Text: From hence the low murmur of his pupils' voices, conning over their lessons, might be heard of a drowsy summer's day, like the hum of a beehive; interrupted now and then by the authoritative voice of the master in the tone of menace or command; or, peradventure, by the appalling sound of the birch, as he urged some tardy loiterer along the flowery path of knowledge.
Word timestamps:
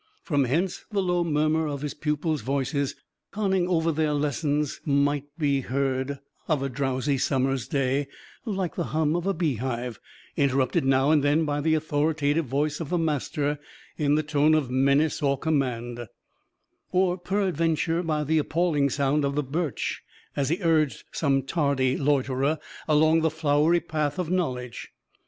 From 0.23 0.45
hence 0.45 0.83
the 0.91 0.99
low 1.03 1.23
murmur 1.23 1.67
of 1.67 1.83
his 1.83 1.93
pupils' 1.93 2.41
voices, 2.41 2.95
conning 3.29 3.67
over 3.67 3.91
their 3.91 4.13
lessons, 4.13 4.81
might 4.83 5.25
be 5.37 5.61
heard 5.61 6.17
of 6.47 6.63
a 6.63 6.69
drowsy 6.69 7.19
summer's 7.19 7.67
day, 7.67 8.07
like 8.43 8.73
the 8.73 8.85
hum 8.95 9.15
of 9.15 9.27
a 9.27 9.33
beehive; 9.35 9.99
interrupted 10.35 10.83
now 10.85 11.11
and 11.11 11.23
then 11.23 11.45
by 11.45 11.61
the 11.61 11.75
authoritative 11.75 12.45
voice 12.47 12.79
of 12.79 12.89
the 12.89 12.97
master 12.97 13.59
in 13.95 14.15
the 14.15 14.23
tone 14.23 14.55
of 14.55 14.71
menace 14.71 15.21
or 15.21 15.37
command; 15.37 16.07
or, 16.91 17.15
peradventure, 17.15 18.01
by 18.01 18.23
the 18.23 18.39
appalling 18.39 18.89
sound 18.89 19.23
of 19.23 19.35
the 19.35 19.43
birch, 19.43 20.01
as 20.35 20.49
he 20.49 20.63
urged 20.63 21.03
some 21.11 21.43
tardy 21.43 21.95
loiterer 21.95 22.57
along 22.87 23.21
the 23.21 23.29
flowery 23.29 23.79
path 23.79 24.17
of 24.17 24.31
knowledge. 24.31 24.91